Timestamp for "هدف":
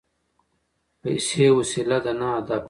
2.35-2.59